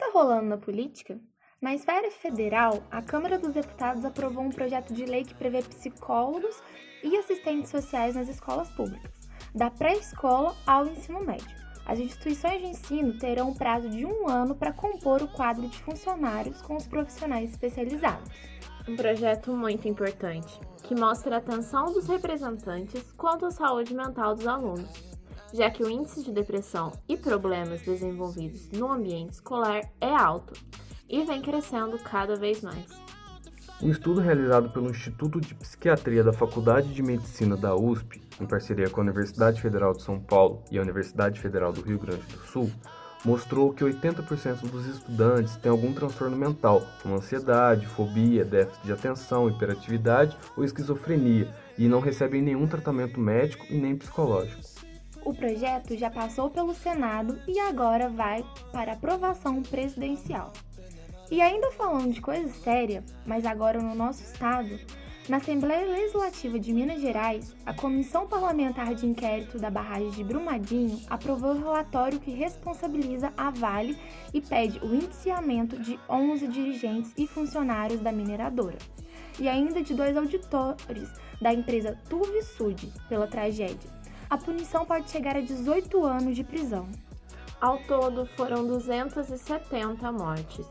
Está 0.04 0.20
rolando 0.20 0.50
na 0.50 0.58
política? 0.58 1.18
Na 1.62 1.74
esfera 1.74 2.12
federal, 2.12 2.84
a 2.92 3.02
Câmara 3.02 3.40
dos 3.40 3.54
Deputados 3.54 4.04
aprovou 4.04 4.44
um 4.44 4.50
projeto 4.50 4.94
de 4.94 5.06
lei 5.06 5.24
que 5.24 5.34
prevê 5.34 5.62
psicólogos 5.62 6.62
e 7.02 7.16
assistentes 7.16 7.72
sociais 7.72 8.16
nas 8.16 8.28
escolas 8.28 8.70
públicas, 8.72 9.12
da 9.56 9.70
pré-escola 9.70 10.56
ao 10.68 10.88
ensino 10.88 11.24
médio. 11.24 11.64
As 11.86 12.00
instituições 12.00 12.62
de 12.62 12.68
ensino 12.68 13.18
terão 13.18 13.50
um 13.50 13.54
prazo 13.54 13.90
de 13.90 14.06
um 14.06 14.28
ano 14.28 14.56
para 14.56 14.74
compor 14.74 15.22
o 15.22 15.28
quadro 15.28 15.68
de 15.68 15.78
funcionários 15.80 16.62
com 16.62 16.76
os 16.76 16.88
profissionais 16.88 17.52
especializados. 17.52 18.30
Um 18.88 18.98
projeto 18.98 19.56
muito 19.56 19.88
importante, 19.88 20.60
que 20.84 20.96
mostra 20.96 21.36
a 21.36 21.40
atenção 21.40 21.94
dos 21.94 22.08
representantes 22.08 23.14
quanto 23.14 23.46
à 23.46 23.52
saúde 23.52 23.94
mental 23.94 24.36
dos 24.36 24.48
alunos, 24.48 25.13
já 25.54 25.70
que 25.70 25.84
o 25.84 25.90
índice 25.90 26.24
de 26.24 26.32
depressão 26.32 26.92
e 27.08 27.16
problemas 27.16 27.82
desenvolvidos 27.84 28.70
no 28.72 28.92
ambiente 28.92 29.34
escolar 29.34 29.82
é 30.02 30.10
alto 30.10 30.54
e 31.08 31.24
vem 31.24 31.42
crescendo 31.42 31.98
cada 32.00 32.36
vez 32.36 32.62
mais. 32.62 32.88
Um 33.82 33.92
estudo 33.92 34.20
realizado 34.20 34.70
pelo 34.70 34.90
Instituto 34.90 35.40
de 35.40 35.54
Psiquiatria 35.54 36.24
da 36.24 36.34
Faculdade 36.34 36.94
de 36.94 37.04
Medicina 37.04 37.56
da 37.56 37.76
USP, 37.76 38.22
em 38.42 38.46
parceria 38.46 38.90
com 38.90 39.02
a 39.02 39.04
Universidade 39.04 39.62
Federal 39.62 39.94
de 39.94 40.02
São 40.02 40.20
Paulo 40.20 40.64
e 40.72 40.80
a 40.80 40.82
Universidade 40.82 41.40
Federal 41.40 41.72
do 41.72 41.82
Rio 41.82 42.00
Grande 42.00 42.24
do 42.24 42.40
Sul, 42.48 42.72
mostrou 43.26 43.74
que 43.74 43.84
80% 43.84 44.70
dos 44.70 44.86
estudantes 44.86 45.56
têm 45.58 45.72
algum 45.72 45.94
transtorno 45.94 46.36
mental, 46.36 46.82
como 47.02 47.16
ansiedade, 47.16 47.86
fobia, 47.86 48.44
déficit 48.44 48.86
de 48.86 48.92
atenção, 48.92 49.50
hiperatividade 49.50 50.38
ou 50.58 50.64
esquizofrenia, 50.64 51.48
e 51.78 51.88
não 51.88 52.00
recebem 52.00 52.42
nenhum 52.42 52.68
tratamento 52.68 53.20
médico 53.20 53.66
e 53.70 53.78
nem 53.78 53.96
psicológico. 53.96 54.73
O 55.26 55.34
projeto 55.34 55.98
já 55.98 56.10
passou 56.10 56.50
pelo 56.50 56.74
Senado 56.74 57.40
e 57.48 57.58
agora 57.60 58.10
vai 58.10 58.44
para 58.72 58.94
aprovação 58.94 59.62
presidencial. 59.62 60.52
E 61.32 61.42
ainda 61.42 61.72
falando 61.72 62.12
de 62.12 62.22
coisa 62.22 62.50
séria, 62.50 63.04
mas 63.26 63.46
agora 63.46 63.82
no 63.82 63.96
nosso 63.96 64.22
estado, 64.22 64.78
na 65.30 65.38
Assembleia 65.38 65.90
Legislativa 65.90 66.60
de 66.60 66.74
Minas 66.74 67.00
Gerais, 67.00 67.56
a 67.66 67.74
Comissão 67.74 68.28
Parlamentar 68.28 68.94
de 68.94 69.06
Inquérito 69.06 69.58
da 69.58 69.70
Barragem 69.70 70.12
de 70.12 70.24
Brumadinho 70.24 71.00
aprovou 71.10 71.52
o 71.52 71.58
relatório 71.58 72.20
que 72.20 72.32
responsabiliza 72.32 73.32
a 73.38 73.50
Vale 73.50 73.98
e 74.34 74.42
pede 74.42 74.80
o 74.80 74.94
indiciamento 74.94 75.80
de 75.80 75.98
11 76.10 76.46
dirigentes 76.50 77.14
e 77.18 77.26
funcionários 77.26 78.02
da 78.02 78.12
mineradora, 78.12 78.78
e 79.40 79.48
ainda 79.48 79.82
de 79.82 79.94
dois 79.94 80.18
auditores 80.18 81.10
da 81.42 81.54
empresa 81.54 81.98
Turvisud 82.10 82.92
pela 83.08 83.26
tragédia. 83.26 84.03
A 84.30 84.38
punição 84.38 84.86
pode 84.86 85.10
chegar 85.10 85.36
a 85.36 85.42
18 85.42 86.04
anos 86.04 86.36
de 86.36 86.44
prisão. 86.44 86.88
Ao 87.62 87.78
todo, 87.80 88.26
foram 88.36 88.66
270 88.66 90.12
mortes 90.12 90.66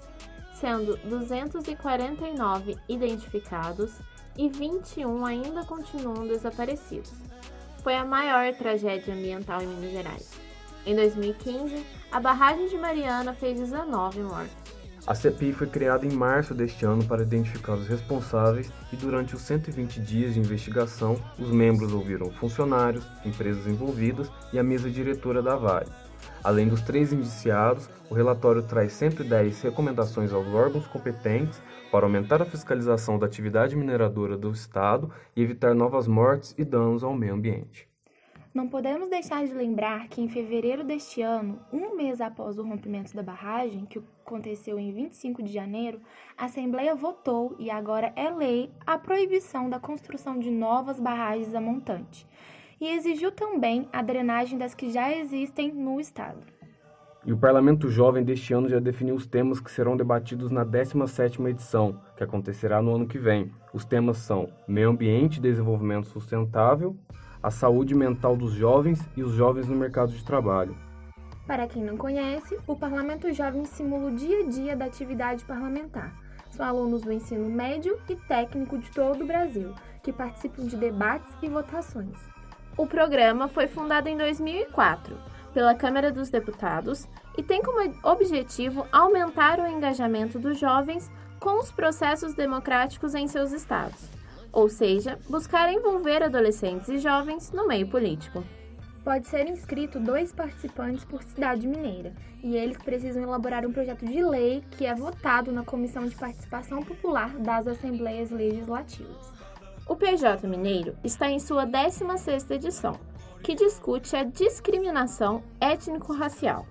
sendo 0.63 0.97
249 1.09 2.79
identificados 2.89 3.99
e 4.39 4.49
21 4.49 5.27
ainda 5.27 5.65
continuam 5.65 6.25
desaparecidos. 6.25 7.13
Foi 7.83 7.97
a 7.97 8.05
maior 8.05 8.55
tragédia 8.55 9.13
ambiental 9.13 9.61
em 9.61 9.67
Minas 9.67 9.91
Gerais. 9.91 10.31
Em 10.87 10.95
2015, 10.95 11.85
a 12.13 12.21
barragem 12.21 12.69
de 12.69 12.79
Mariana 12.79 13.35
fez 13.35 13.59
19 13.59 14.21
mortos. 14.21 14.62
A 15.05 15.17
CPI 15.17 15.53
foi 15.53 15.67
criada 15.67 16.07
em 16.07 16.13
março 16.13 16.55
deste 16.55 16.85
ano 16.85 17.05
para 17.05 17.23
identificar 17.23 17.75
os 17.75 17.89
responsáveis 17.89 18.73
e 18.93 18.97
durante 18.97 19.35
os 19.35 19.43
120 19.43 20.01
dias 20.01 20.35
de 20.35 20.41
investigação, 20.41 21.21
os 21.37 21.51
membros 21.51 21.93
ouviram 21.93 22.31
funcionários, 22.31 23.05
empresas 23.25 23.67
envolvidas 23.67 24.31
e 24.53 24.61
a 24.61 24.63
mesa 24.63 24.89
diretora 24.89 25.43
da 25.43 25.57
Vale. 25.57 25.91
Além 26.45 26.69
dos 26.69 26.83
três 26.83 27.13
indiciados, 27.13 27.91
o 28.09 28.15
relatório 28.15 28.63
traz 28.63 28.93
110 28.93 29.63
recomendações 29.63 30.33
aos 30.33 30.47
órgãos 30.47 30.87
competentes 30.87 31.61
para 31.91 32.07
aumentar 32.07 32.41
a 32.41 32.47
fiscalização 32.47 33.19
da 33.19 33.27
atividade 33.27 33.75
mineradora 33.75 34.37
do 34.37 34.53
Estado 34.53 35.11
e 35.35 35.43
evitar 35.43 35.75
novas 35.75 36.07
mortes 36.07 36.55
e 36.57 36.65
danos 36.65 37.03
ao 37.03 37.13
meio 37.13 37.35
ambiente. 37.35 37.92
Não 38.55 38.69
podemos 38.69 39.09
deixar 39.09 39.47
de 39.47 39.55
lembrar 39.55 40.09
que 40.09 40.21
em 40.21 40.29
fevereiro 40.29 40.85
deste 40.85 41.23
ano, 41.23 41.59
um 41.73 41.97
mês 41.97 42.21
após 42.21 42.59
o 42.59 42.63
rompimento 42.63 43.17
da 43.17 43.23
barragem, 43.23 43.87
que 43.87 43.99
aconteceu 44.27 44.79
em 44.79 44.93
25 44.93 45.43
de 45.43 45.51
janeiro, 45.51 45.99
a 46.37 46.45
Assembleia 46.45 46.95
votou 46.95 47.57
e 47.59 47.71
agora 47.71 48.13
é 48.15 48.29
lei 48.29 48.71
a 48.87 48.99
proibição 48.99 49.71
da 49.71 49.81
construção 49.81 50.39
de 50.39 50.51
novas 50.51 51.01
barragens 51.01 51.55
a 51.55 51.63
montante 51.63 52.27
e 52.79 52.89
exigiu 52.89 53.33
também 53.33 53.89
a 53.91 54.03
drenagem 54.03 54.59
das 54.59 54.75
que 54.75 54.91
já 54.91 55.11
existem 55.11 55.73
no 55.73 55.99
Estado. 55.99 56.43
E 57.25 57.33
o 57.33 57.39
Parlamento 57.39 57.89
Jovem 57.89 58.23
deste 58.23 58.53
ano 58.53 58.69
já 58.69 58.81
definiu 58.81 59.15
os 59.15 59.27
temas 59.27 59.61
que 59.61 59.71
serão 59.71 59.97
debatidos 59.97 60.51
na 60.51 60.67
17ª 60.67 61.49
edição, 61.49 62.03
que 62.17 62.25
acontecerá 62.25 62.83
no 62.83 62.97
ano 62.97 63.07
que 63.07 63.17
vem. 63.17 63.51
Os 63.73 63.87
temas 63.87 64.19
são 64.19 64.49
Meio 64.69 64.91
Ambiente 64.91 65.39
e 65.39 65.41
Desenvolvimento 65.41 66.09
Sustentável, 66.09 66.97
a 67.43 67.51
saúde 67.51 67.95
mental 67.95 68.37
dos 68.37 68.53
jovens 68.53 69.01
e 69.17 69.23
os 69.23 69.33
jovens 69.33 69.67
no 69.67 69.77
mercado 69.77 70.13
de 70.13 70.25
trabalho. 70.25 70.77
Para 71.47 71.67
quem 71.67 71.83
não 71.83 71.97
conhece, 71.97 72.57
o 72.67 72.77
Parlamento 72.77 73.33
Jovem 73.33 73.65
simula 73.65 74.11
o 74.11 74.15
dia 74.15 74.41
a 74.41 74.49
dia 74.49 74.77
da 74.77 74.85
atividade 74.85 75.45
parlamentar. 75.45 76.15
São 76.51 76.65
alunos 76.65 77.03
do 77.03 77.13
ensino 77.13 77.49
médio 77.51 77.99
e 78.09 78.15
técnico 78.15 78.79
de 78.79 78.91
todo 78.91 79.23
o 79.23 79.27
Brasil, 79.27 79.75
que 80.03 80.13
participam 80.13 80.65
de 80.67 80.77
debates 80.77 81.33
e 81.43 81.49
votações. 81.49 82.17
O 82.77 82.87
programa 82.87 83.49
foi 83.49 83.67
fundado 83.67 84.09
em 84.09 84.17
2004 84.17 85.17
pela 85.53 85.75
Câmara 85.75 86.11
dos 86.11 86.31
Deputados 86.31 87.09
e 87.37 87.43
tem 87.43 87.63
como 87.63 87.93
objetivo 88.03 88.87
aumentar 88.91 89.59
o 89.59 89.67
engajamento 89.67 90.39
dos 90.39 90.59
jovens 90.59 91.11
com 91.39 91.59
os 91.59 91.73
processos 91.73 92.35
democráticos 92.35 93.15
em 93.15 93.27
seus 93.27 93.53
estados, 93.53 94.09
ou 94.53 94.69
seja, 94.69 95.19
buscar 95.29 95.73
envolver 95.73 96.23
adolescentes 96.23 96.89
e 96.89 96.99
jovens 96.99 97.51
no 97.51 97.67
meio 97.67 97.89
político. 97.89 98.45
Pode 99.03 99.27
ser 99.27 99.49
inscrito 99.49 99.99
dois 99.99 100.33
participantes 100.33 101.05
por 101.05 101.23
cidade 101.23 101.67
mineira, 101.67 102.13
e 102.43 102.57
eles 102.57 102.77
precisam 102.77 103.23
elaborar 103.23 103.67
um 103.67 103.73
projeto 103.73 104.05
de 104.05 104.23
lei 104.23 104.63
que 104.73 104.87
é 104.87 104.95
votado 104.95 105.51
na 105.51 105.65
Comissão 105.65 106.07
de 106.07 106.15
Participação 106.15 106.83
Popular 106.83 107.37
das 107.39 107.67
Assembleias 107.67 108.31
Legislativas. 108.31 109.33
O 109.89 109.97
PJ 109.97 110.47
Mineiro 110.47 110.97
está 111.03 111.29
em 111.29 111.41
sua 111.41 111.67
16ª 111.67 112.53
edição, 112.53 113.01
que 113.43 113.57
discute 113.57 114.15
a 114.15 114.23
discriminação 114.23 115.43
étnico-racial. 115.61 116.65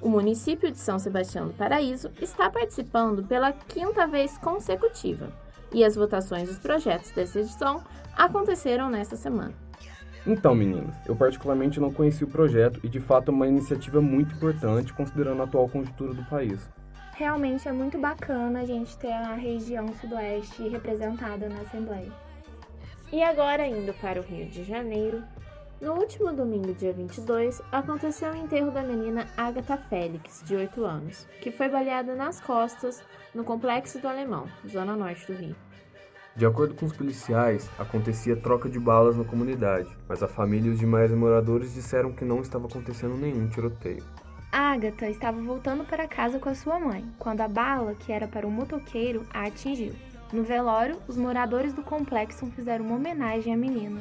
O 0.00 0.08
município 0.08 0.70
de 0.70 0.78
São 0.78 1.00
Sebastião 1.00 1.48
do 1.48 1.54
Paraíso 1.54 2.12
está 2.20 2.48
participando 2.48 3.24
pela 3.24 3.52
quinta 3.52 4.06
vez 4.06 4.38
consecutiva, 4.38 5.32
e 5.76 5.84
as 5.84 5.94
votações 5.94 6.48
dos 6.48 6.58
projetos 6.58 7.10
dessa 7.10 7.38
edição 7.38 7.84
aconteceram 8.16 8.88
nesta 8.88 9.14
semana. 9.14 9.52
Então, 10.26 10.54
meninas, 10.54 10.96
eu 11.06 11.14
particularmente 11.14 11.78
não 11.78 11.92
conheci 11.92 12.24
o 12.24 12.28
projeto 12.28 12.80
e 12.82 12.88
de 12.88 12.98
fato 12.98 13.30
é 13.30 13.34
uma 13.34 13.46
iniciativa 13.46 14.00
muito 14.00 14.34
importante 14.34 14.94
considerando 14.94 15.42
a 15.42 15.44
atual 15.44 15.68
conjuntura 15.68 16.14
do 16.14 16.24
país. 16.24 16.66
Realmente 17.12 17.68
é 17.68 17.72
muito 17.72 17.98
bacana 17.98 18.62
a 18.62 18.64
gente 18.64 18.96
ter 18.96 19.12
a 19.12 19.34
região 19.34 19.86
sudoeste 20.00 20.66
representada 20.66 21.46
na 21.46 21.60
Assembleia. 21.60 22.10
E 23.12 23.22
agora, 23.22 23.66
indo 23.66 23.92
para 24.00 24.18
o 24.18 24.24
Rio 24.24 24.46
de 24.46 24.64
Janeiro, 24.64 25.22
no 25.78 25.92
último 25.92 26.32
domingo, 26.32 26.72
dia 26.72 26.94
22, 26.94 27.60
aconteceu 27.70 28.32
o 28.32 28.36
enterro 28.36 28.70
da 28.70 28.82
menina 28.82 29.26
Agatha 29.36 29.76
Félix, 29.76 30.42
de 30.42 30.56
8 30.56 30.82
anos, 30.82 31.28
que 31.42 31.52
foi 31.52 31.68
baleada 31.68 32.14
nas 32.14 32.40
costas 32.40 33.04
no 33.34 33.44
Complexo 33.44 33.98
do 33.98 34.08
Alemão, 34.08 34.48
zona 34.66 34.96
norte 34.96 35.26
do 35.26 35.38
Rio. 35.38 35.65
De 36.36 36.44
acordo 36.44 36.74
com 36.74 36.84
os 36.84 36.92
policiais, 36.92 37.70
acontecia 37.78 38.36
troca 38.36 38.68
de 38.68 38.78
balas 38.78 39.16
na 39.16 39.24
comunidade, 39.24 39.88
mas 40.06 40.22
a 40.22 40.28
família 40.28 40.68
e 40.68 40.72
os 40.72 40.78
demais 40.78 41.10
moradores 41.10 41.72
disseram 41.72 42.12
que 42.12 42.26
não 42.26 42.42
estava 42.42 42.66
acontecendo 42.66 43.16
nenhum 43.16 43.48
tiroteio. 43.48 44.04
Agatha 44.52 45.08
estava 45.08 45.40
voltando 45.40 45.84
para 45.84 46.06
casa 46.06 46.38
com 46.38 46.50
a 46.50 46.54
sua 46.54 46.78
mãe, 46.78 47.06
quando 47.18 47.40
a 47.40 47.48
bala, 47.48 47.94
que 47.94 48.12
era 48.12 48.28
para 48.28 48.46
um 48.46 48.50
motoqueiro, 48.50 49.24
a 49.32 49.46
atingiu. 49.46 49.94
No 50.30 50.42
velório, 50.42 50.98
os 51.08 51.16
moradores 51.16 51.72
do 51.72 51.82
complexo 51.82 52.44
fizeram 52.54 52.84
uma 52.84 52.96
homenagem 52.96 53.54
à 53.54 53.56
menina. 53.56 54.00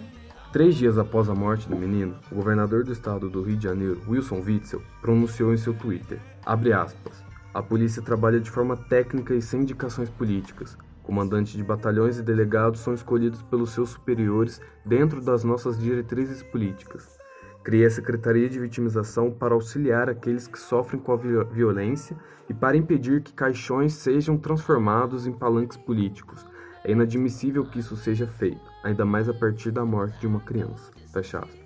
Três 0.51 0.75
dias 0.75 0.98
após 0.98 1.30
a 1.30 1.36
morte 1.36 1.70
do 1.70 1.75
menino, 1.75 2.18
o 2.30 2.36
governador 2.36 2.84
do 2.84 2.92
estado 2.92 3.30
do 3.30 3.44
Rio 3.44 3.56
de 3.56 3.63
Janeiro, 3.63 4.01
Wilson 4.10 4.42
Witzel, 4.42 4.82
pronunciou 5.01 5.54
em 5.54 5.58
seu 5.58 5.74
Twitter, 5.74 6.20
aspas, 6.46 7.24
a 7.54 7.63
polícia 7.63 8.01
trabalha 8.01 8.42
de 8.42 8.51
forma 8.51 8.75
técnica 8.75 9.34
e 9.34 9.42
sem 9.42 9.62
indicações 9.62 10.10
políticas. 10.10 10.77
Comandantes 11.05 11.53
de 11.53 11.63
batalhões 11.63 12.17
e 12.17 12.24
delegados 12.24 12.79
são 12.79 12.93
escolhidos 12.93 13.41
pelos 13.43 13.71
seus 13.71 13.89
superiores 13.89 14.59
dentro 14.83 15.21
das 15.21 15.43
nossas 15.43 15.79
diretrizes 15.79 16.41
políticas. 16.41 17.17
Criei 17.63 17.85
a 17.85 17.89
Secretaria 17.89 18.50
de 18.50 18.59
Vitimização 18.59 19.31
para 19.31 19.53
auxiliar 19.53 20.09
aqueles 20.09 20.47
que 20.47 20.59
sofrem 20.59 21.01
com 21.01 21.12
a 21.12 21.17
violência 21.17 22.17
e 22.50 22.53
para 22.53 22.77
impedir 22.77 23.21
que 23.21 23.33
caixões 23.33 23.93
sejam 23.93 24.38
transformados 24.38 25.27
em 25.27 25.31
palanques 25.31 25.77
políticos. 25.77 26.45
É 26.83 26.91
inadmissível 26.91 27.65
que 27.65 27.79
isso 27.79 27.95
seja 27.95 28.27
feito, 28.27 28.62
ainda 28.83 29.05
mais 29.05 29.27
a 29.29 29.33
partir 29.33 29.71
da 29.71 29.85
morte 29.85 30.19
de 30.19 30.27
uma 30.27 30.39
criança. 30.39 30.91
Fecha 31.12 31.39
aspas. 31.39 31.64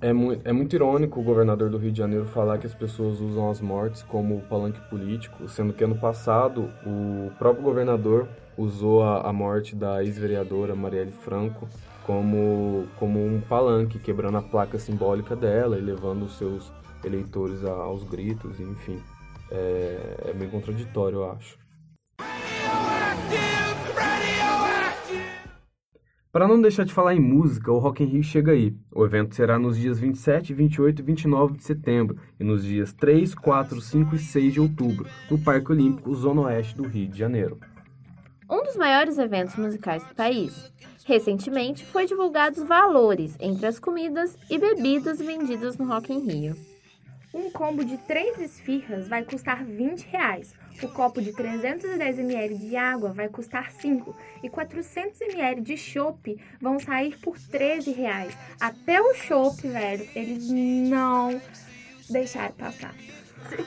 É 0.00 0.12
muito, 0.12 0.46
é 0.46 0.52
muito 0.52 0.74
irônico 0.74 1.20
o 1.20 1.22
governador 1.22 1.70
do 1.70 1.78
Rio 1.78 1.90
de 1.90 1.98
Janeiro 1.98 2.26
falar 2.26 2.58
que 2.58 2.66
as 2.66 2.74
pessoas 2.74 3.20
usam 3.20 3.50
as 3.50 3.60
mortes 3.60 4.02
como 4.02 4.42
palanque 4.42 4.80
político, 4.90 5.48
sendo 5.48 5.72
que 5.72 5.82
ano 5.82 5.96
passado 5.96 6.70
o 6.84 7.30
próprio 7.38 7.62
governador 7.64 8.28
usou 8.56 9.02
a, 9.02 9.28
a 9.28 9.32
morte 9.32 9.74
da 9.74 10.04
ex-vereadora 10.04 10.74
Marielle 10.74 11.10
Franco 11.10 11.68
como, 12.04 12.86
como 12.98 13.24
um 13.24 13.40
palanque, 13.40 13.98
quebrando 13.98 14.36
a 14.36 14.42
placa 14.42 14.78
simbólica 14.78 15.34
dela 15.34 15.78
e 15.78 15.80
levando 15.80 16.24
os 16.24 16.36
seus 16.36 16.70
eleitores 17.02 17.64
a, 17.64 17.70
aos 17.70 18.04
gritos, 18.04 18.60
enfim. 18.60 19.00
É, 19.50 20.16
é 20.26 20.32
bem 20.32 20.48
contraditório, 20.48 21.18
eu 21.18 21.30
acho. 21.30 21.63
Para 26.34 26.48
não 26.48 26.60
deixar 26.60 26.82
de 26.82 26.92
falar 26.92 27.14
em 27.14 27.20
música, 27.20 27.70
o 27.70 27.78
Rock 27.78 28.02
in 28.02 28.06
Rio 28.06 28.22
chega 28.24 28.50
aí. 28.50 28.74
O 28.92 29.04
evento 29.04 29.36
será 29.36 29.56
nos 29.56 29.78
dias 29.78 30.00
27, 30.00 30.52
28 30.52 30.98
e 30.98 31.02
29 31.04 31.56
de 31.58 31.62
setembro 31.62 32.18
e 32.40 32.42
nos 32.42 32.64
dias 32.64 32.92
3, 32.92 33.36
4, 33.36 33.80
5 33.80 34.16
e 34.16 34.18
6 34.18 34.54
de 34.54 34.60
outubro, 34.60 35.08
no 35.30 35.38
Parque 35.38 35.70
Olímpico 35.70 36.12
Zona 36.12 36.40
Oeste 36.40 36.76
do 36.76 36.88
Rio 36.88 37.06
de 37.06 37.16
Janeiro. 37.16 37.60
Um 38.50 38.64
dos 38.64 38.76
maiores 38.76 39.16
eventos 39.16 39.54
musicais 39.54 40.02
do 40.02 40.12
país. 40.16 40.72
Recentemente, 41.06 41.86
foi 41.86 42.04
divulgados 42.04 42.64
valores 42.64 43.36
entre 43.38 43.66
as 43.66 43.78
comidas 43.78 44.36
e 44.50 44.58
bebidas 44.58 45.20
vendidas 45.20 45.78
no 45.78 45.86
Rock 45.86 46.12
in 46.12 46.18
Rio. 46.18 46.73
Um 47.34 47.50
combo 47.50 47.84
de 47.84 47.96
3 47.98 48.40
esfirras 48.40 49.08
vai 49.08 49.24
custar 49.24 49.64
20 49.64 50.06
reais. 50.06 50.54
O 50.80 50.86
copo 50.86 51.20
de 51.20 51.32
310 51.32 52.20
ml 52.20 52.56
de 52.56 52.76
água 52.76 53.12
vai 53.12 53.28
custar 53.28 53.72
5 53.72 54.14
e 54.40 54.48
400 54.48 55.20
ml 55.20 55.60
de 55.60 55.76
chopp 55.76 56.38
vão 56.60 56.78
sair 56.78 57.18
por 57.18 57.36
13 57.36 57.90
reais. 57.90 58.32
Até 58.60 59.00
o 59.00 59.14
chopp, 59.14 59.66
velho, 59.66 60.06
eles 60.14 60.48
não 60.48 61.40
deixaram 62.08 62.54
passar. 62.54 62.94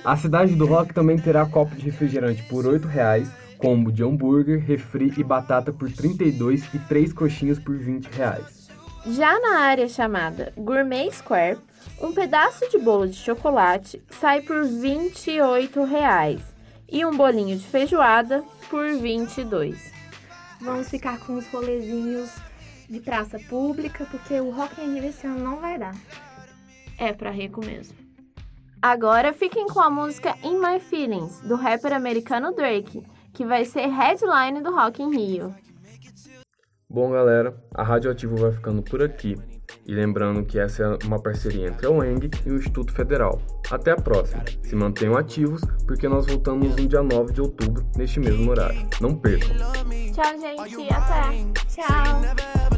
A 0.05 0.15
cidade 0.15 0.55
do 0.55 0.65
rock 0.65 0.93
também 0.93 1.19
terá 1.19 1.45
copo 1.45 1.75
de 1.75 1.83
refrigerante 1.83 2.43
por 2.43 2.65
8 2.65 2.87
reais, 2.87 3.29
combo 3.57 3.91
de 3.91 4.01
hambúrguer, 4.01 4.59
refri 4.59 5.13
e 5.17 5.23
batata 5.23 5.73
por 5.73 5.91
32 5.91 6.73
e 6.73 6.79
3 6.79 7.11
coxinhas 7.11 7.59
por 7.59 7.77
20 7.77 8.05
reais. 8.05 8.56
Já 9.05 9.39
na 9.39 9.59
área 9.59 9.87
chamada 9.87 10.51
Gourmet 10.57 11.09
Square, 11.11 11.59
um 12.01 12.11
pedaço 12.11 12.67
de 12.69 12.77
bolo 12.77 13.07
de 13.07 13.15
chocolate 13.15 14.01
sai 14.09 14.41
por 14.41 14.65
28 14.65 15.83
reais, 15.83 16.41
e 16.89 17.05
um 17.05 17.15
bolinho 17.15 17.57
de 17.57 17.65
feijoada 17.65 18.43
por 18.69 18.85
R$ 18.85 18.97
22. 18.97 19.91
Vamos 20.61 20.89
ficar 20.89 21.19
com 21.19 21.35
os 21.35 21.47
rolezinhos 21.49 22.29
de 22.89 22.99
praça 22.99 23.39
pública, 23.39 24.05
porque 24.09 24.39
o 24.39 24.49
Rock 24.51 24.81
in 24.81 24.93
Rio 24.93 25.09
esse 25.09 25.27
ano 25.27 25.43
não 25.43 25.57
vai 25.57 25.77
dar. 25.77 25.95
É 26.97 27.13
pra 27.13 27.29
rico 27.29 27.63
mesmo. 27.63 27.95
Agora 28.81 29.33
fiquem 29.33 29.67
com 29.67 29.79
a 29.79 29.89
música 29.89 30.35
In 30.43 30.59
My 30.59 30.79
Feelings, 30.79 31.41
do 31.41 31.55
rapper 31.55 31.93
americano 31.93 32.53
Drake, 32.53 33.05
que 33.33 33.45
vai 33.45 33.65
ser 33.65 33.87
headline 33.87 34.61
do 34.61 34.73
Rock 34.73 35.01
in 35.01 35.15
Rio. 35.15 35.55
Bom, 36.89 37.11
galera, 37.11 37.53
a 37.73 37.83
Radioativo 37.83 38.37
vai 38.37 38.49
ficando 38.53 38.81
por 38.81 39.03
aqui. 39.03 39.35
E 39.85 39.93
lembrando 39.93 40.45
que 40.45 40.57
essa 40.57 40.83
é 40.83 41.05
uma 41.05 41.21
parceria 41.21 41.67
entre 41.67 41.85
a 41.85 41.91
UENG 41.91 42.31
e 42.45 42.49
o 42.49 42.55
Instituto 42.55 42.93
Federal. 42.93 43.41
Até 43.69 43.91
a 43.91 43.97
próxima. 43.97 44.45
Se 44.63 44.73
mantenham 44.73 45.17
ativos, 45.17 45.61
porque 45.85 46.07
nós 46.07 46.25
voltamos 46.25 46.69
no 46.77 46.87
dia 46.87 47.03
9 47.03 47.33
de 47.33 47.41
outubro, 47.41 47.85
neste 47.97 48.21
mesmo 48.21 48.49
horário. 48.49 48.87
Não 49.01 49.13
percam. 49.13 49.49
Tchau, 50.13 50.39
gente. 50.39 50.89
Até. 50.93 51.51
Tchau. 51.67 52.77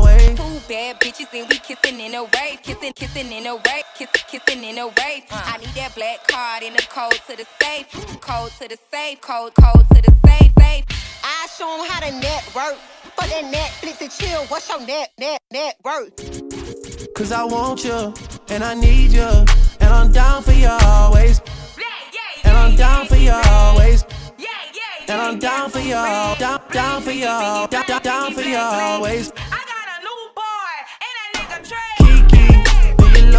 bad 0.71 1.01
bitches 1.01 1.27
and 1.37 1.49
we 1.49 1.57
kissing 1.57 1.99
in 1.99 2.15
a 2.15 2.23
wave, 2.23 2.61
kissing, 2.63 2.93
kissing 2.93 3.29
in 3.29 3.45
a 3.45 3.55
wave, 3.55 3.83
kissing, 3.93 4.23
kissing 4.29 4.63
in 4.63 4.77
a 4.77 4.87
wave. 4.87 5.23
Uh. 5.29 5.51
I 5.53 5.57
need 5.57 5.75
that 5.75 5.93
black 5.95 6.25
card 6.29 6.63
in 6.63 6.71
the 6.71 6.81
code 6.83 7.19
to 7.27 7.35
the 7.35 7.45
safe, 7.61 7.91
code 8.21 8.51
to 8.51 8.69
the 8.69 8.77
safe, 8.89 9.19
code, 9.19 9.51
code 9.59 9.85
to 9.89 10.01
the 10.01 10.15
safe, 10.25 10.51
safe. 10.57 10.85
I 11.25 11.47
show 11.57 11.67
them 11.75 11.85
how 11.89 11.99
to 11.99 12.11
network. 12.13 12.77
For 13.17 13.27
that 13.27 13.51
Netflix 13.51 13.99
and 13.99 14.11
chill, 14.11 14.45
what's 14.45 14.69
your 14.69 14.79
net, 14.87 15.11
net, 15.19 15.41
net 15.51 15.75
worth? 15.83 16.15
Cause 17.15 17.33
I 17.33 17.43
want 17.43 17.83
you, 17.83 18.13
and 18.47 18.63
I 18.63 18.73
need 18.73 19.11
you, 19.11 19.27
and 19.81 19.93
I'm 19.93 20.09
down 20.13 20.41
for 20.41 20.53
you 20.53 20.69
always. 20.69 21.41
And 22.45 22.55
I'm 22.55 22.77
down 22.77 23.07
for 23.07 23.17
you 23.17 23.33
always. 23.33 24.05
And 25.09 25.19
I'm 25.19 25.39
down 25.39 25.69
for 25.69 25.79
you, 25.79 25.91
down, 26.39 26.61
down 26.71 27.01
for 27.01 27.11
you, 27.11 27.25
down, 27.25 27.67
down, 27.69 28.01
down 28.01 28.33
for 28.33 28.41
you 28.41 28.55
always. 28.55 29.33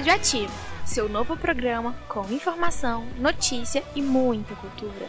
Rádio 0.00 0.14
Ativo, 0.14 0.52
seu 0.86 1.10
novo 1.10 1.36
programa 1.36 1.94
com 2.08 2.24
informação, 2.32 3.04
notícia 3.18 3.84
e 3.94 4.00
muita 4.00 4.54
cultura. 4.54 5.06